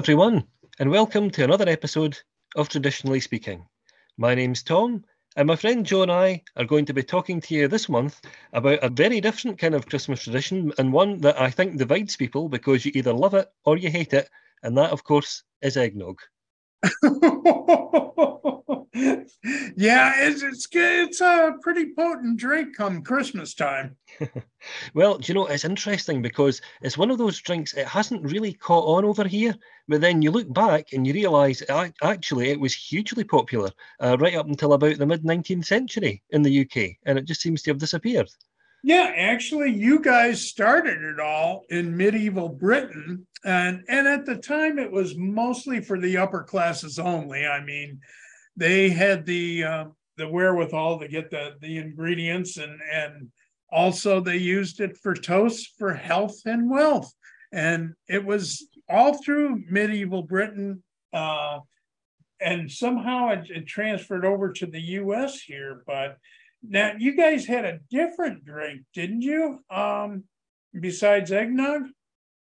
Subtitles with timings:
[0.00, 0.42] everyone,
[0.78, 2.16] and welcome to another episode
[2.56, 3.66] of Traditionally Speaking.
[4.16, 5.04] My name's Tom,
[5.36, 8.18] and my friend Joe and I are going to be talking to you this month
[8.54, 12.48] about a very different kind of Christmas tradition, and one that I think divides people
[12.48, 14.30] because you either love it or you hate it,
[14.62, 16.18] and that, of course, is eggnog.
[19.76, 23.96] yeah, it's, it's it's a pretty potent drink come Christmas time.
[24.94, 27.74] well, do you know it's interesting because it's one of those drinks.
[27.74, 29.54] It hasn't really caught on over here,
[29.88, 31.62] but then you look back and you realise
[32.02, 36.42] actually it was hugely popular uh, right up until about the mid 19th century in
[36.42, 38.30] the UK, and it just seems to have disappeared.
[38.82, 44.78] Yeah, actually, you guys started it all in medieval Britain, and and at the time
[44.78, 47.46] it was mostly for the upper classes only.
[47.46, 48.00] I mean,
[48.56, 49.84] they had the uh,
[50.16, 53.28] the wherewithal to get the the ingredients, and and
[53.70, 57.12] also they used it for toast for health and wealth,
[57.52, 60.82] and it was all through medieval Britain.
[61.12, 61.60] Uh,
[62.42, 65.42] and somehow it, it transferred over to the U.S.
[65.42, 66.16] here, but
[66.62, 69.60] now you guys had a different drink, didn't you?
[69.70, 70.24] Um,
[70.78, 71.82] besides eggnog.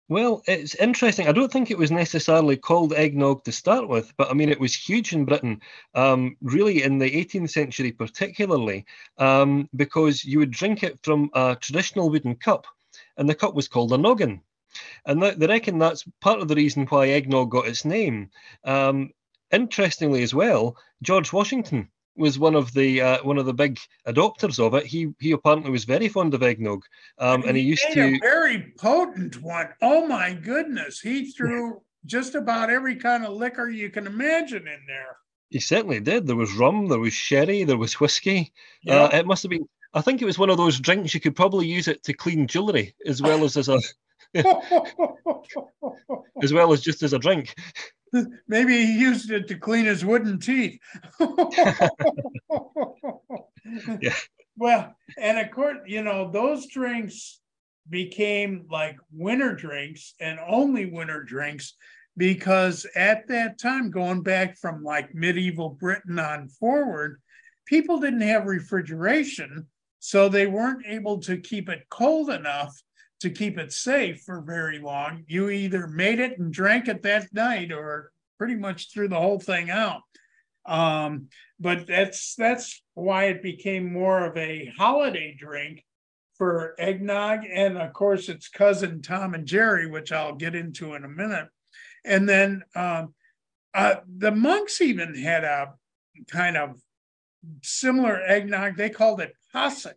[0.09, 1.29] Well, it's interesting.
[1.29, 4.61] I don't think it was necessarily called eggnog to start with, but I mean, it
[4.61, 5.63] was huge in Britain,
[5.95, 8.85] um, really in the 18th century, particularly,
[9.17, 12.67] um, because you would drink it from a traditional wooden cup,
[13.17, 14.43] and the cup was called a noggin.
[15.07, 18.31] And that, they reckon that's part of the reason why eggnog got its name.
[18.65, 19.11] Um,
[19.53, 24.65] interestingly, as well, George Washington was one of the uh, one of the big adopters
[24.65, 24.87] of it.
[24.87, 26.85] He he apparently was very fond of eggnog,
[27.19, 29.69] um, and, and he, he used to a very potent one.
[29.83, 31.01] Oh my goodness!
[31.01, 35.17] He threw just about every kind of liquor you can imagine in there.
[35.51, 36.27] He certainly did.
[36.27, 38.53] There was rum, there was sherry, there was whiskey.
[38.89, 39.69] Uh, it must have been.
[39.95, 42.49] I think it was one of those drinks you could probably use it to clean
[42.49, 43.79] jewelry as well as as a
[46.43, 47.55] as well as just as a drink.
[48.49, 50.79] Maybe he used it to clean his wooden teeth.
[54.01, 54.15] yeah.
[54.57, 57.41] Well, and of course, you know, those drinks
[57.91, 61.75] became like winter drinks and only winter drinks
[62.17, 67.21] because at that time, going back from like medieval Britain on forward,
[67.67, 69.67] people didn't have refrigeration.
[69.99, 72.81] So they weren't able to keep it cold enough
[73.25, 75.25] to keep it safe for very long.
[75.27, 79.41] You either made it and drank it that night or pretty much threw the whole
[79.41, 80.03] thing out.
[80.67, 85.83] Um, but that's that's why it became more of a holiday drink
[86.37, 91.05] for eggnog, and of course its cousin Tom and Jerry, which I'll get into in
[91.05, 91.49] a minute.
[92.05, 93.15] And then um,
[93.73, 95.73] uh, the monks even had a
[96.29, 96.79] kind of
[97.63, 98.77] similar eggnog.
[98.77, 99.97] They called it posset.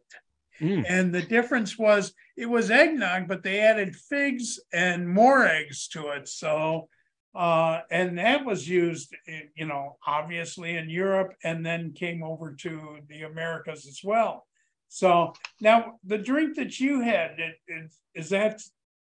[0.59, 0.85] Mm.
[0.88, 6.09] And the difference was it was eggnog, but they added figs and more eggs to
[6.09, 6.28] it.
[6.28, 6.90] So,
[7.35, 9.16] uh, and that was used,
[9.56, 14.47] you know, obviously in Europe and then came over to the Americas as well.
[14.90, 18.62] So now the drink that you had, it, it, is that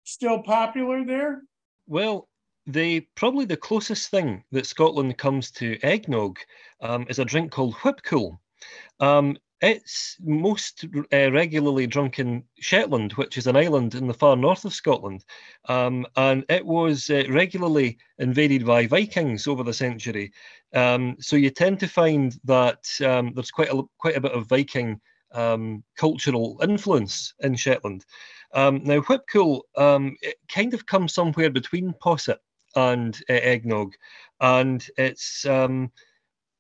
[0.05, 1.43] still popular there?
[1.87, 2.29] Well,
[2.67, 6.39] the probably the closest thing that Scotland comes to eggnog
[6.81, 8.39] um, is a drink called whipcool.
[8.99, 14.37] Um, it's most uh, regularly drunk in Shetland, which is an island in the far
[14.37, 15.25] north of Scotland,
[15.69, 20.33] um, and it was uh, regularly invaded by Vikings over the century.
[20.75, 24.49] Um, so you tend to find that um, there's quite a quite a bit of
[24.49, 25.01] Viking
[25.33, 28.07] um, cultural influence in Shetland.
[28.55, 30.17] Um, now, whipcool um,
[30.49, 32.39] kind of comes somewhere between posset
[32.77, 33.95] and uh, eggnog,
[34.41, 35.45] and it's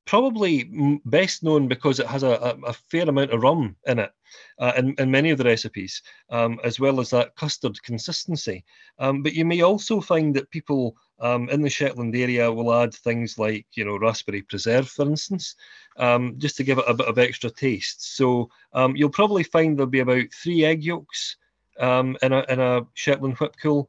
[0.06, 4.12] probably best known because it has a, a, a fair amount of rum in it
[4.58, 8.64] uh, in, in many of the recipes, um, as well as that custard consistency.
[8.98, 12.94] Um, but you may also find that people um, in the Shetland area will add
[12.94, 15.56] things like, you know, raspberry preserve, for instance,
[15.97, 18.16] um, just to give it a bit of extra taste.
[18.16, 21.36] So um, you'll probably find there'll be about three egg yolks
[21.78, 23.86] um, in, a, in a Shetland whipcool,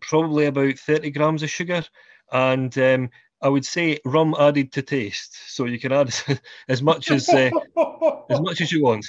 [0.00, 1.82] probably about 30 grams of sugar,
[2.32, 3.10] and um,
[3.42, 5.36] I would say rum added to taste.
[5.48, 6.14] So you can add
[6.68, 7.50] as much as uh,
[8.30, 9.04] as much as you want,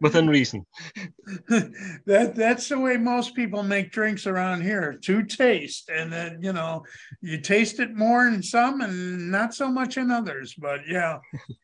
[0.00, 0.66] within reason.
[1.48, 4.98] that that's the way most people make drinks around here.
[5.02, 6.84] To taste, and then you know
[7.22, 10.54] you taste it more in some and not so much in others.
[10.54, 11.18] But yeah.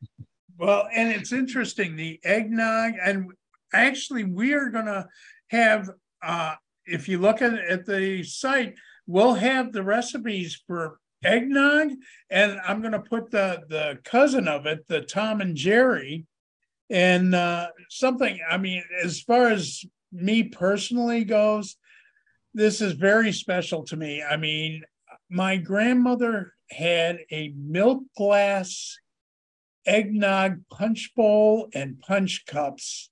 [0.58, 3.31] well, and it's interesting the eggnog, and
[3.75, 5.06] actually we are gonna
[5.48, 5.90] have.
[6.22, 8.75] Uh, if you look at, at the site,
[9.06, 11.90] we'll have the recipes for eggnog,
[12.30, 16.26] and I'm going to put the the cousin of it, the Tom and Jerry,
[16.90, 18.40] and uh, something.
[18.48, 21.76] I mean, as far as me personally goes,
[22.54, 24.22] this is very special to me.
[24.22, 24.82] I mean,
[25.30, 28.98] my grandmother had a milk glass
[29.86, 33.10] eggnog punch bowl and punch cups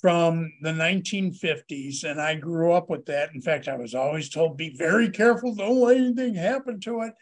[0.00, 3.34] from the 1950s, and I grew up with that.
[3.34, 7.12] In fact, I was always told, be very careful, don't let anything happen to it.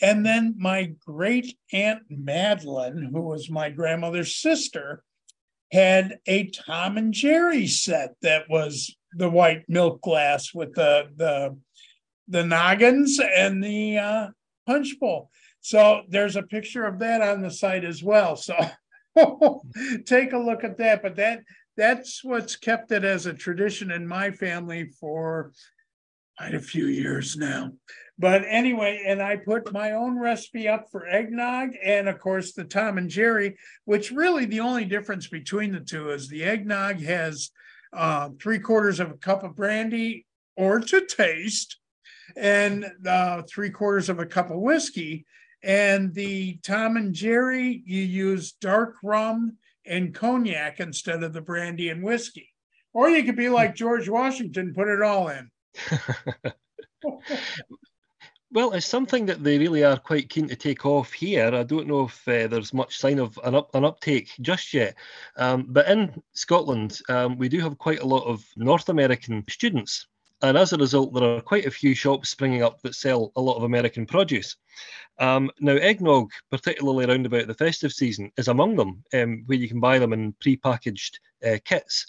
[0.00, 5.02] And then my great aunt Madeline, who was my grandmother's sister,
[5.72, 11.56] had a Tom and Jerry set that was the white milk glass with the the
[12.28, 14.26] the noggins and the uh,
[14.66, 15.30] punch bowl.
[15.60, 18.36] So there's a picture of that on the site as well.
[18.36, 18.54] So
[20.06, 21.02] take a look at that.
[21.02, 21.40] But that
[21.78, 25.52] that's what's kept it as a tradition in my family for
[26.36, 27.70] quite a few years now.
[28.18, 32.64] But anyway, and I put my own recipe up for eggnog and of course the
[32.64, 37.50] Tom and Jerry, which really the only difference between the two is the eggnog has
[37.92, 40.26] uh, three quarters of a cup of brandy
[40.56, 41.78] or to taste
[42.36, 45.26] and uh, three quarters of a cup of whiskey.
[45.62, 49.58] And the Tom and Jerry, you use dark rum
[49.88, 52.48] and cognac instead of the brandy and whiskey.
[52.92, 55.50] Or you could be like George Washington, put it all in.
[58.50, 61.54] well, it's something that they really are quite keen to take off here.
[61.54, 64.94] I don't know if uh, there's much sign of an, up, an uptake just yet.
[65.36, 70.06] Um, but in Scotland, um, we do have quite a lot of North American students
[70.42, 73.40] and as a result, there are quite a few shops springing up that sell a
[73.40, 74.56] lot of American produce.
[75.18, 79.68] Um, now, eggnog, particularly around about the festive season, is among them, um, where you
[79.68, 82.06] can buy them in pre-packaged uh, kits.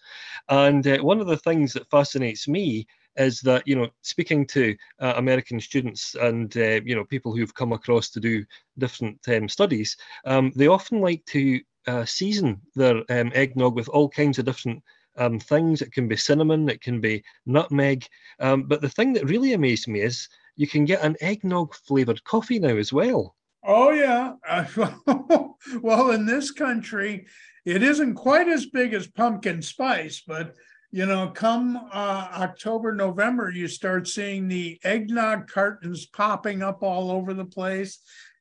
[0.48, 2.86] And uh, one of the things that fascinates me
[3.16, 7.54] is that you know, speaking to uh, American students and uh, you know people who've
[7.54, 8.46] come across to do
[8.78, 14.10] different um, studies, um, they often like to uh, season their um, eggnog with all
[14.10, 14.84] kinds of different
[15.19, 15.81] um, things.
[15.81, 18.06] It can be cinnamon, it can be nutmeg.
[18.39, 22.24] Um, but the thing that really amazed me is you can get an eggnog flavored
[22.24, 23.36] coffee now as well.
[23.63, 24.33] Oh, yeah.
[25.81, 27.27] well, in this country,
[27.66, 30.56] it isn't quite as big as pumpkin spice, but
[30.92, 37.12] you know, come uh, October, November, you start seeing the eggnog cartons popping up all
[37.12, 38.00] over the place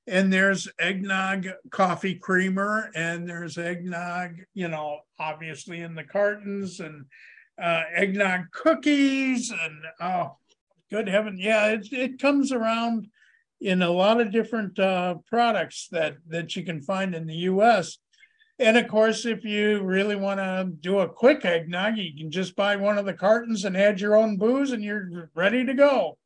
[0.08, 7.05] and there's eggnog coffee creamer and there's eggnog you know obviously in the cartons and
[7.62, 10.37] uh, eggnog cookies and oh
[10.90, 13.06] good heaven yeah it, it comes around
[13.60, 17.99] in a lot of different uh, products that that you can find in the us
[18.58, 22.56] and of course if you really want to do a quick eggnog you can just
[22.56, 26.16] buy one of the cartons and add your own booze and you're ready to go.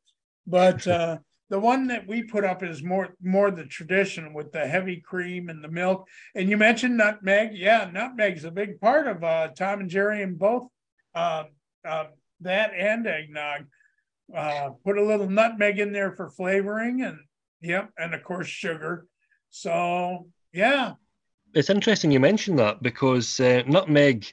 [0.45, 1.19] But uh,
[1.49, 5.49] the one that we put up is more more the tradition with the heavy cream
[5.49, 6.07] and the milk.
[6.35, 7.51] And you mentioned nutmeg.
[7.53, 10.67] Yeah, nutmeg's a big part of uh, Tom and Jerry and both
[11.13, 11.43] uh,
[11.87, 12.05] uh,
[12.41, 13.65] that and eggnog.
[14.33, 17.19] Uh, put a little nutmeg in there for flavoring, and
[17.61, 19.05] yep, and of course sugar.
[19.49, 20.93] So yeah,
[21.53, 24.25] it's interesting you mentioned that because uh, nutmeg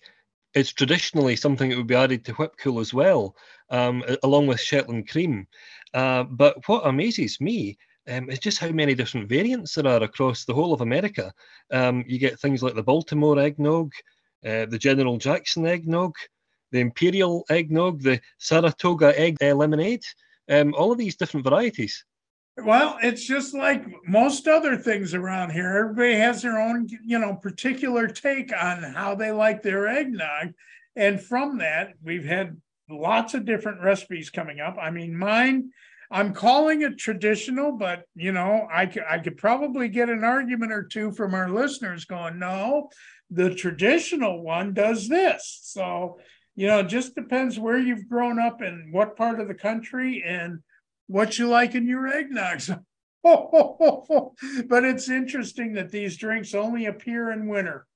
[0.54, 3.36] is traditionally something that would be added to whip cool as well,
[3.70, 5.46] um, along with Shetland cream.
[5.94, 7.76] Uh, but what amazes me
[8.08, 11.32] um, is just how many different variants there are across the whole of America.
[11.70, 13.92] Um, you get things like the Baltimore eggnog,
[14.44, 16.14] uh, the General Jackson eggnog,
[16.72, 20.04] the Imperial eggnog, the Saratoga egg uh, lemonade,
[20.48, 22.04] um, all of these different varieties.
[22.56, 25.68] Well, it's just like most other things around here.
[25.68, 30.52] Everybody has their own, you know, particular take on how they like their eggnog.
[30.96, 34.76] And from that, we've had lots of different recipes coming up.
[34.80, 35.70] I mean, mine,
[36.10, 40.72] I'm calling it traditional, but you know, I could, I could probably get an argument
[40.72, 42.90] or two from our listeners going, no,
[43.30, 45.60] the traditional one does this.
[45.62, 46.18] So,
[46.56, 50.22] you know, it just depends where you've grown up and what part of the country
[50.26, 50.60] and
[51.06, 52.68] what you like in your eggnogs.
[53.22, 57.86] but it's interesting that these drinks only appear in winter.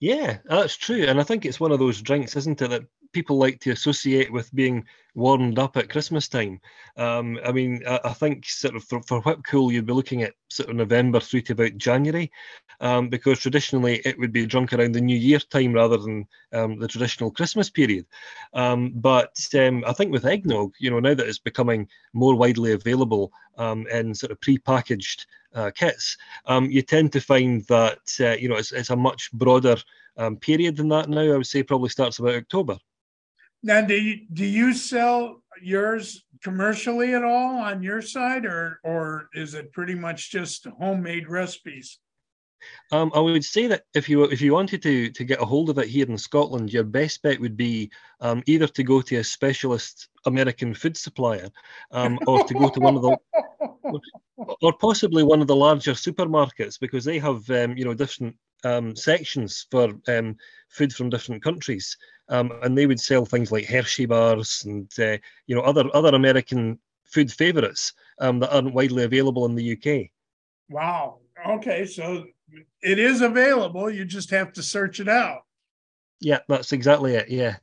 [0.00, 1.04] Yeah, that's true.
[1.04, 4.32] And I think it's one of those drinks, isn't it, that people like to associate
[4.32, 4.84] with being
[5.18, 6.60] warmed up at Christmas time.
[6.96, 10.22] Um, I mean, I, I, think sort of for, for Whip Cool, you'd be looking
[10.22, 12.30] at sort of November through to about January,
[12.80, 16.78] um, because traditionally it would be drunk around the New Year time rather than um,
[16.78, 18.06] the traditional Christmas period.
[18.54, 22.72] Um, but um, I think with eggnog, you know, now that it's becoming more widely
[22.72, 26.16] available um, in sort of pre-packaged uh, kits,
[26.48, 29.76] you tend to find that uh, you know it's, it's a much broader
[30.40, 31.22] period than that now.
[31.22, 32.78] I would say probably starts about October.
[33.62, 39.28] Now, do you, do you sell yours commercially at all on your side, or or
[39.34, 41.98] is it pretty much just homemade recipes?
[42.90, 45.70] Um, I would say that if you if you wanted to to get a hold
[45.70, 49.16] of it here in Scotland, your best bet would be um, either to go to
[49.16, 51.48] a specialist American food supplier,
[51.90, 53.16] um, or to go to one of the,
[54.62, 58.96] or possibly one of the larger supermarkets because they have um, you know different um,
[58.96, 60.36] sections for um,
[60.68, 61.96] food from different countries,
[62.28, 66.14] um, and they would sell things like Hershey bars and uh, you know other other
[66.14, 70.10] American food favourites that aren't widely available in the UK.
[70.68, 71.18] Wow.
[71.46, 72.26] Okay, so
[72.82, 73.90] it is available.
[73.90, 75.42] You just have to search it out.
[76.20, 77.28] Yeah, that's exactly it.
[77.28, 77.56] Yeah.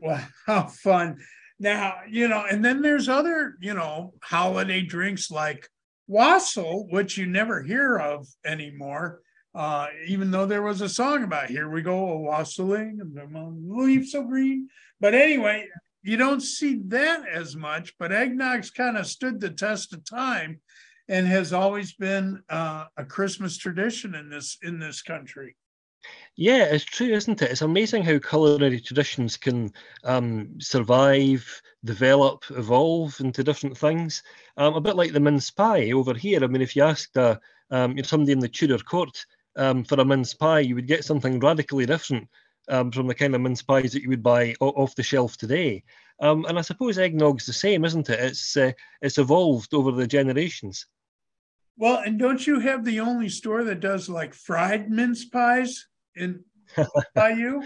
[0.00, 1.18] Wow, how fun.
[1.60, 5.68] Now, you know, and then there's other, you know, holiday drinks like
[6.06, 9.20] wassail, which you never hear of anymore.
[9.58, 13.74] Uh, even though there was a song about here we go, a wassailing and the
[13.74, 14.68] leaves so green.
[15.00, 15.66] But anyway,
[16.04, 20.60] you don't see that as much, but eggnog's kind of stood the test of time
[21.08, 25.56] and has always been uh, a Christmas tradition in this in this country.
[26.36, 27.50] Yeah, it's true, isn't it?
[27.50, 29.72] It's amazing how culinary traditions can
[30.04, 34.22] um, survive, develop, evolve into different things.
[34.56, 36.44] Um, a bit like the mince pie over here.
[36.44, 37.38] I mean, if you asked uh,
[37.72, 39.26] um, somebody in the Tudor court
[39.58, 42.28] um, for a mince pie, you would get something radically different
[42.68, 45.82] um, from the kind of mince pies that you would buy off the shelf today.
[46.20, 48.20] Um, and I suppose eggnog's the same, isn't it?
[48.20, 48.72] It's uh,
[49.02, 50.86] it's evolved over the generations.
[51.76, 55.86] Well, and don't you have the only store that does like fried mince pies
[56.16, 56.44] in
[57.14, 57.62] by you?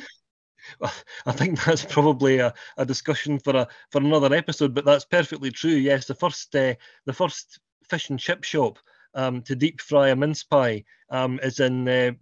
[1.27, 5.51] I think that's probably a, a discussion for a for another episode, but that's perfectly
[5.51, 5.73] true.
[5.73, 6.75] Yes, the first uh,
[7.07, 7.59] the first
[7.89, 8.79] fish and chip shop
[9.15, 12.13] um, to deep fry a mince pie um, is in uh,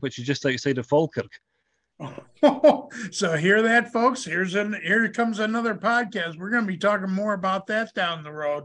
[0.00, 1.30] which is just outside of Falkirk.
[3.10, 4.24] so hear that, folks.
[4.24, 6.38] Here's an here comes another podcast.
[6.38, 8.64] We're going to be talking more about that down the road.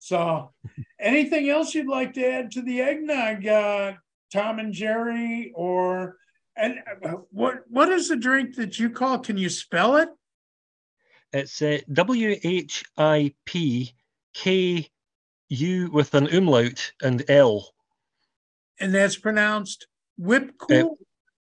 [0.00, 0.52] So,
[1.00, 3.92] anything else you'd like to add to the eggnog, uh,
[4.32, 6.16] Tom and Jerry, or
[6.56, 9.20] and uh, what what is the drink that you call?
[9.20, 10.08] Can you spell it?
[11.32, 13.94] It's uh, W H I P
[14.34, 14.90] K
[15.52, 17.72] U with an umlaut and L.
[18.80, 20.98] And that's pronounced whip cool.
[21.00, 21.04] Uh,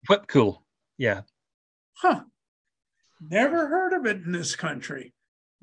[0.08, 0.64] whip cool,
[0.98, 1.22] yeah.
[1.94, 2.22] Huh.
[3.20, 5.14] Never heard of it in this country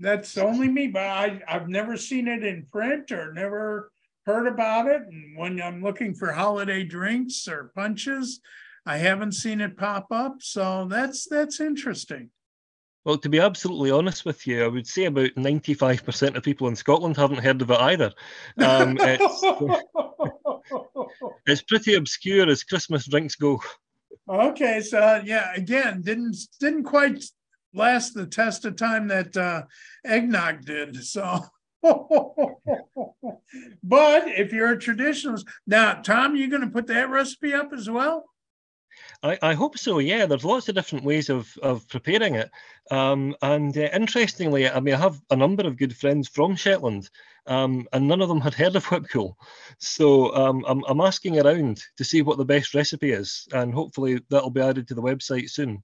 [0.02, 3.92] that's only me, but I, I've never seen it in print or never
[4.26, 5.04] heard about it.
[5.04, 8.42] And when I'm looking for holiday drinks or punches,
[8.86, 10.38] I haven't seen it pop up.
[10.40, 12.32] So that's that's interesting.
[13.04, 16.76] Well, to be absolutely honest with you, I would say about 95% of people in
[16.76, 18.12] Scotland haven't heard of it either.
[18.60, 19.42] Um, it's,
[21.48, 23.60] it's pretty obscure as Christmas drinks go.
[24.30, 27.24] Okay, so yeah, again, didn't didn't quite
[27.74, 29.64] last the test of time that uh,
[30.06, 31.04] eggnog did.
[31.04, 31.40] So,
[31.82, 31.98] but
[34.28, 38.31] if you're a traditionalist, now Tom, you going to put that recipe up as well?
[39.24, 40.00] I, I hope so.
[40.00, 42.50] Yeah, there's lots of different ways of of preparing it,
[42.90, 47.10] um, and uh, interestingly, I mean, I have a number of good friends from Shetland,
[47.46, 49.36] um, and none of them had heard of Whipcool.
[49.78, 54.22] So um, I'm I'm asking around to see what the best recipe is, and hopefully
[54.30, 55.84] that'll be added to the website soon.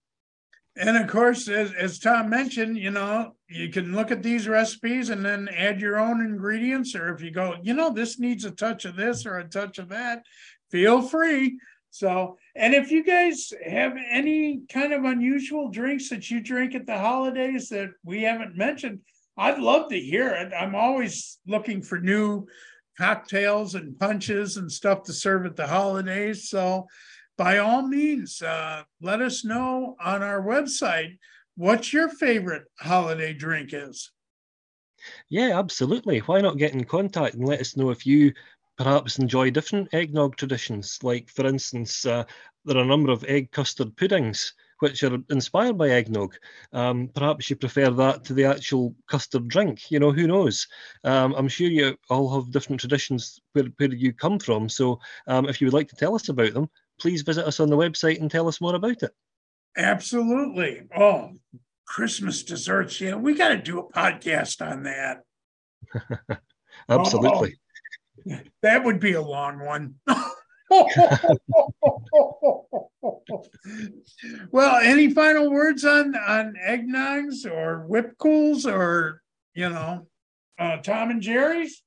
[0.79, 5.09] And of course, as, as Tom mentioned, you know, you can look at these recipes
[5.09, 6.93] and then add your own ingredients.
[6.93, 9.79] Or if you go, you know, this needs a touch of this or a touch
[9.79, 10.23] of that,
[10.69, 11.57] feel free.
[11.97, 16.85] So, and if you guys have any kind of unusual drinks that you drink at
[16.85, 18.99] the holidays that we haven't mentioned,
[19.35, 20.53] I'd love to hear it.
[20.53, 22.45] I'm always looking for new
[22.99, 26.49] cocktails and punches and stuff to serve at the holidays.
[26.49, 26.85] So,
[27.35, 31.17] by all means, uh, let us know on our website
[31.55, 34.11] what your favorite holiday drink is.
[35.29, 36.19] Yeah, absolutely.
[36.19, 38.33] Why not get in contact and let us know if you
[38.77, 40.99] perhaps enjoy different eggnog traditions?
[41.03, 42.23] Like, for instance, uh,
[42.65, 46.35] there are a number of egg custard puddings which are inspired by eggnog.
[46.71, 49.89] Um, perhaps you prefer that to the actual custard drink.
[49.89, 50.67] You know, who knows?
[51.03, 54.69] Um, I'm sure you all have different traditions where, where you come from.
[54.69, 56.69] So um, if you would like to tell us about them,
[56.99, 59.11] please visit us on the website and tell us more about it.
[59.75, 60.83] Absolutely.
[60.95, 61.31] Oh,
[61.85, 62.99] Christmas desserts.
[62.99, 65.23] Yeah, we got to do a podcast on that.
[66.89, 67.55] Absolutely.
[67.55, 67.66] Oh,
[68.61, 69.95] that would be a long one.
[74.51, 79.21] well, any final words on on eggnogs or whip cools or
[79.53, 80.07] you know,
[80.59, 81.81] uh, Tom and Jerry's?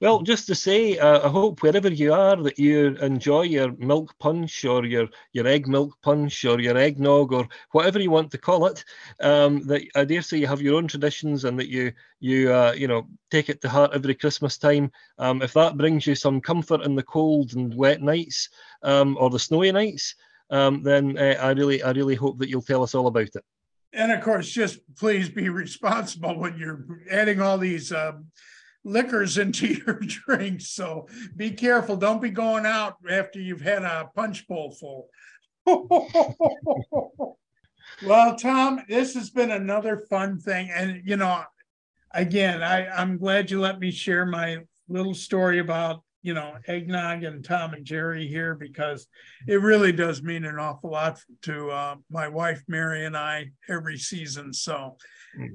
[0.00, 4.14] Well, just to say, uh, I hope wherever you are that you enjoy your milk
[4.18, 8.38] punch or your, your egg milk punch or your eggnog or whatever you want to
[8.38, 8.84] call it.
[9.20, 12.72] Um, that I dare say you have your own traditions and that you you uh,
[12.76, 14.90] you know take it to heart every Christmas time.
[15.18, 18.48] Um, if that brings you some comfort in the cold and wet nights
[18.82, 20.14] um, or the snowy nights,
[20.50, 23.44] um, then uh, I really I really hope that you'll tell us all about it.
[23.92, 27.92] And of course, just please be responsible when you're adding all these.
[28.86, 30.70] Liquors into your drinks.
[30.70, 31.96] So be careful.
[31.96, 35.08] Don't be going out after you've had a punch bowl full.
[38.06, 40.70] well, Tom, this has been another fun thing.
[40.72, 41.42] And, you know,
[42.12, 47.22] again, I, I'm glad you let me share my little story about you know, eggnog
[47.22, 49.06] and Tom and Jerry here because
[49.46, 53.96] it really does mean an awful lot to uh, my wife, Mary, and I every
[53.96, 54.52] season.
[54.52, 54.96] So.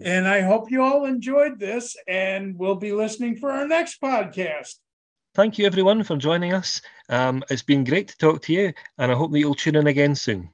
[0.02, 4.76] And I hope you all enjoyed this and we'll be listening for our next podcast.
[5.34, 6.82] Thank you, everyone, for joining us.
[7.08, 9.88] Um, it's been great to talk to you, and I hope that you'll tune in
[9.88, 10.50] again soon.